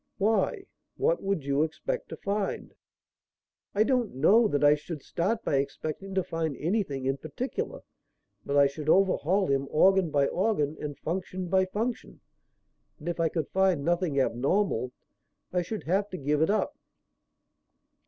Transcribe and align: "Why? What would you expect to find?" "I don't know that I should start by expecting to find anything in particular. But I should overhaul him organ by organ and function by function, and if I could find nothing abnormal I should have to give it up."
"Why? 0.17 0.65
What 0.97 1.21
would 1.21 1.45
you 1.45 1.61
expect 1.61 2.09
to 2.09 2.17
find?" 2.17 2.73
"I 3.75 3.83
don't 3.83 4.15
know 4.15 4.47
that 4.47 4.63
I 4.63 4.73
should 4.73 5.03
start 5.03 5.43
by 5.43 5.57
expecting 5.57 6.15
to 6.15 6.23
find 6.23 6.57
anything 6.57 7.05
in 7.05 7.17
particular. 7.17 7.81
But 8.43 8.57
I 8.57 8.65
should 8.65 8.89
overhaul 8.89 9.45
him 9.45 9.67
organ 9.69 10.09
by 10.09 10.25
organ 10.25 10.75
and 10.79 10.97
function 10.97 11.49
by 11.49 11.65
function, 11.67 12.19
and 12.97 13.09
if 13.09 13.19
I 13.19 13.29
could 13.29 13.47
find 13.49 13.85
nothing 13.85 14.19
abnormal 14.19 14.91
I 15.53 15.61
should 15.61 15.83
have 15.83 16.09
to 16.09 16.17
give 16.17 16.41
it 16.41 16.49
up." 16.49 16.75